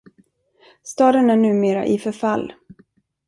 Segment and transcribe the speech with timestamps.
[0.83, 2.53] Staden är numera i förfall.